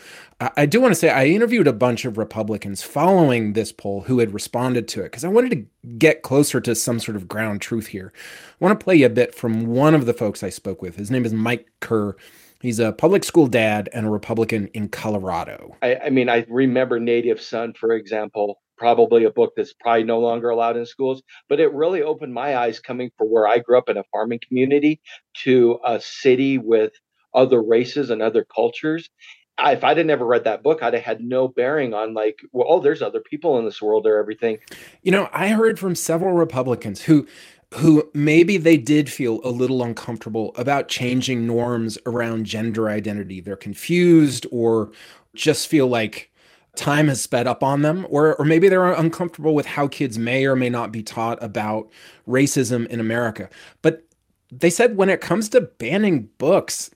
I, 0.57 0.67
do 0.67 0.81
want 0.81 0.93
to 0.93 0.99
say 0.99 1.09
I 1.09 1.27
interviewed 1.27 1.67
a 1.67 1.73
bunch 1.73 2.05
of 2.05 2.19
Republicans 2.19 2.83
following 2.83 3.55
this 3.55 3.73
poll 3.73 4.03
who 4.03 4.19
had 4.19 4.35
responded 4.35 4.87
to 4.89 5.01
it 5.01 5.05
because 5.05 5.25
I 5.25 5.29
wanted 5.29 5.51
to 5.53 5.89
get 5.97 6.23
closer 6.23 6.61
to 6.61 6.75
some 6.75 7.01
sort 7.01 7.17
of 7.17 7.27
ground 7.27 7.63
truth 7.63 7.89
here. 7.89 8.13
I 8.61 8.65
want 8.65 8.79
to 8.79 8.85
play 8.85 8.97
you 8.97 9.07
a 9.07 9.11
bit 9.11 9.35
from 9.35 9.67
one 9.67 9.95
of 9.95 10.05
the 10.05 10.15
folks 10.15 10.43
I 10.43 10.51
spoke 10.51 10.83
with. 10.83 10.97
His 10.97 11.11
name 11.11 11.25
is 11.25 11.33
Mike 11.33 11.71
Kerr. 11.81 12.17
He's 12.61 12.81
a 12.81 12.93
public 12.93 13.25
school 13.25 13.47
dad 13.47 13.89
and 13.93 14.07
a 14.07 14.11
Republican 14.11 14.69
in 14.69 14.89
Colorado. 14.89 15.77
I, 15.83 15.97
I 15.97 16.11
mean, 16.11 16.29
I 16.29 16.47
remember 16.49 16.99
Native 16.99 17.41
Son, 17.41 17.73
for 17.73 17.93
example, 17.93 18.61
probably 18.77 19.25
a 19.25 19.31
book 19.31 19.53
that's 19.57 19.73
probably 19.73 20.05
no 20.05 20.19
longer 20.19 20.51
allowed 20.51 20.77
in 20.77 20.87
schools 20.87 21.23
but 21.49 21.61
it 21.61 21.73
really 21.73 22.03
opened 22.03 22.33
my 22.33 22.57
eyes 22.57 22.81
coming 22.81 23.11
from 23.17 23.29
where 23.29 23.47
i 23.47 23.59
grew 23.59 23.79
up 23.79 23.89
in 23.89 23.97
a 23.97 24.05
farming 24.13 24.41
community 24.47 25.01
to 25.35 25.79
a 25.85 26.01
city 26.01 26.59
with 26.59 26.93
other 27.35 27.61
races 27.61 28.11
and 28.11 28.23
other 28.23 28.45
cultures. 28.45 29.11
I, 29.57 29.73
if 29.73 29.85
i'd 29.85 29.99
have 29.99 30.07
never 30.07 30.27
read 30.27 30.45
that 30.45 30.65
book 30.65 30.83
i'd 30.83 30.95
have 30.95 31.03
had 31.05 31.21
no 31.21 31.47
bearing 31.47 31.95
on 31.95 32.13
like 32.13 32.41
well 32.53 32.67
oh 32.69 32.81
there's 32.81 33.03
other 33.03 33.21
people 33.21 33.57
in 33.59 33.65
this 33.65 33.81
world 33.81 34.05
or 34.05 34.19
everything. 34.19 34.59
You 35.03 35.13
know 35.13 35.29
i 35.33 35.49
heard 35.49 35.79
from 35.79 35.95
several 35.95 36.33
republicans 36.33 37.03
who 37.03 37.27
who 37.75 38.09
maybe 38.15 38.57
they 38.57 38.77
did 38.77 39.11
feel 39.11 39.41
a 39.45 39.51
little 39.51 39.83
uncomfortable 39.83 40.53
about 40.57 40.89
changing 40.89 41.47
norms 41.47 41.99
around 42.07 42.47
gender 42.47 42.89
identity. 42.89 43.41
They're 43.41 43.57
confused 43.57 44.47
or 44.53 44.93
just 45.35 45.67
feel 45.67 45.89
like 45.89 46.31
time 46.77 47.09
has 47.09 47.21
sped 47.21 47.47
up 47.47 47.63
on 47.63 47.83
them 47.83 48.07
or 48.09 48.35
or 48.37 48.45
maybe 48.45 48.69
they're 48.69 48.93
uncomfortable 48.93 49.55
with 49.55 49.67
how 49.67 49.87
kids 49.89 50.19
may 50.19 50.45
or 50.45 50.57
may 50.57 50.69
not 50.69 50.93
be 50.93 51.03
taught 51.03 51.43
about 51.43 51.89
racism 52.29 52.87
in 52.89 53.01
America. 53.01 53.49
But 53.83 54.05
they 54.51 54.71
said 54.71 54.97
when 54.97 55.09
it 55.09 55.21
comes 55.21 55.49
to 55.51 55.61
banning 55.61 56.29
books, 56.39 56.91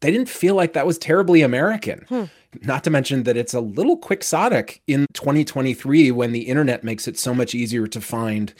they 0.00 0.10
didn't 0.10 0.28
feel 0.28 0.54
like 0.54 0.72
that 0.72 0.86
was 0.86 0.98
terribly 0.98 1.42
American. 1.42 2.04
Hmm. 2.08 2.24
Not 2.62 2.84
to 2.84 2.90
mention 2.90 3.22
that 3.22 3.36
it's 3.36 3.54
a 3.54 3.60
little 3.60 3.96
quixotic 3.96 4.82
in 4.86 5.06
2023 5.14 6.10
when 6.10 6.32
the 6.32 6.42
internet 6.42 6.84
makes 6.84 7.08
it 7.08 7.18
so 7.18 7.34
much 7.34 7.54
easier 7.54 7.86
to 7.86 8.00
find 8.00 8.52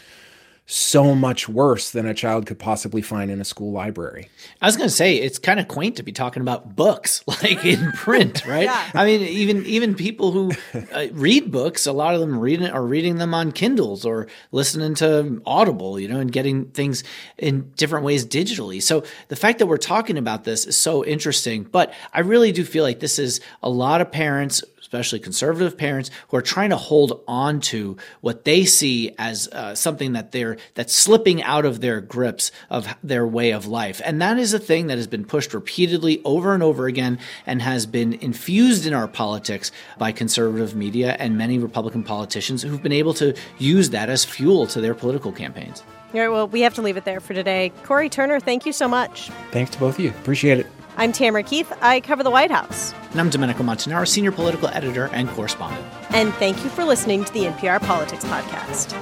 so 0.66 1.14
much 1.14 1.48
worse 1.48 1.90
than 1.90 2.06
a 2.06 2.14
child 2.14 2.46
could 2.46 2.58
possibly 2.58 3.02
find 3.02 3.30
in 3.30 3.40
a 3.40 3.44
school 3.44 3.72
library. 3.72 4.28
I 4.60 4.66
was 4.66 4.76
going 4.76 4.88
to 4.88 4.94
say 4.94 5.16
it's 5.16 5.38
kind 5.38 5.58
of 5.58 5.66
quaint 5.66 5.96
to 5.96 6.02
be 6.02 6.12
talking 6.12 6.40
about 6.40 6.76
books 6.76 7.22
like 7.26 7.64
in 7.64 7.92
print, 7.92 8.44
right? 8.46 8.64
Yeah. 8.64 8.90
I 8.94 9.04
mean, 9.04 9.22
even 9.22 9.66
even 9.66 9.94
people 9.94 10.30
who 10.30 10.52
uh, 10.92 11.06
read 11.12 11.50
books, 11.50 11.86
a 11.86 11.92
lot 11.92 12.14
of 12.14 12.20
them 12.20 12.38
reading 12.38 12.68
are 12.68 12.84
reading 12.84 13.18
them 13.18 13.34
on 13.34 13.52
Kindles 13.52 14.04
or 14.04 14.28
listening 14.52 14.94
to 14.96 15.42
Audible, 15.44 15.98
you 15.98 16.08
know, 16.08 16.20
and 16.20 16.30
getting 16.30 16.66
things 16.66 17.02
in 17.38 17.70
different 17.76 18.04
ways 18.04 18.24
digitally. 18.24 18.80
So 18.80 19.04
the 19.28 19.36
fact 19.36 19.58
that 19.58 19.66
we're 19.66 19.76
talking 19.76 20.16
about 20.16 20.44
this 20.44 20.66
is 20.66 20.76
so 20.76 21.04
interesting, 21.04 21.64
but 21.64 21.92
I 22.14 22.20
really 22.20 22.52
do 22.52 22.64
feel 22.64 22.84
like 22.84 23.00
this 23.00 23.18
is 23.18 23.40
a 23.62 23.68
lot 23.68 24.00
of 24.00 24.12
parents 24.12 24.62
especially 24.92 25.18
conservative 25.18 25.78
parents 25.78 26.10
who 26.28 26.36
are 26.36 26.42
trying 26.42 26.68
to 26.68 26.76
hold 26.76 27.22
on 27.26 27.60
to 27.60 27.96
what 28.20 28.44
they 28.44 28.66
see 28.66 29.14
as 29.16 29.48
uh, 29.48 29.74
something 29.74 30.12
that 30.12 30.32
they're 30.32 30.58
that's 30.74 30.94
slipping 30.94 31.42
out 31.42 31.64
of 31.64 31.80
their 31.80 32.02
grips 32.02 32.52
of 32.68 32.86
their 33.02 33.26
way 33.26 33.52
of 33.52 33.66
life 33.66 34.02
and 34.04 34.20
that 34.20 34.38
is 34.38 34.52
a 34.52 34.58
thing 34.58 34.88
that 34.88 34.98
has 34.98 35.06
been 35.06 35.24
pushed 35.24 35.54
repeatedly 35.54 36.20
over 36.26 36.52
and 36.52 36.62
over 36.62 36.86
again 36.86 37.18
and 37.46 37.62
has 37.62 37.86
been 37.86 38.12
infused 38.12 38.84
in 38.84 38.92
our 38.92 39.08
politics 39.08 39.72
by 39.96 40.12
conservative 40.12 40.74
media 40.74 41.16
and 41.18 41.38
many 41.38 41.58
republican 41.58 42.02
politicians 42.02 42.60
who've 42.60 42.82
been 42.82 42.92
able 42.92 43.14
to 43.14 43.34
use 43.58 43.88
that 43.90 44.10
as 44.10 44.26
fuel 44.26 44.66
to 44.66 44.78
their 44.78 44.94
political 44.94 45.32
campaigns 45.32 45.82
All 46.12 46.20
right, 46.20 46.28
well, 46.28 46.48
we 46.48 46.60
have 46.60 46.74
to 46.74 46.82
leave 46.82 46.98
it 46.98 47.06
there 47.06 47.20
for 47.20 47.32
today. 47.32 47.72
Cory 47.84 48.10
Turner, 48.10 48.38
thank 48.38 48.66
you 48.66 48.72
so 48.74 48.86
much. 48.86 49.30
Thanks 49.50 49.70
to 49.70 49.78
both 49.78 49.98
of 49.98 50.04
you. 50.04 50.10
Appreciate 50.10 50.58
it. 50.58 50.66
I'm 50.96 51.12
Tamara 51.12 51.42
Keith. 51.42 51.72
I 51.80 52.00
cover 52.00 52.22
the 52.22 52.30
White 52.30 52.50
House. 52.50 52.92
and 53.12 53.20
i'm 53.20 53.30
domenico 53.30 53.62
montanaro 53.62 54.06
senior 54.06 54.32
political 54.32 54.68
editor 54.68 55.06
and 55.12 55.28
correspondent 55.30 55.84
And 56.10 56.32
thank 56.34 56.62
you 56.64 56.70
for 56.70 56.84
listening 56.84 57.24
to 57.24 57.32
the 57.32 57.44
NPR 57.44 57.80
Politics 57.80 58.24
Podcast. 58.24 58.92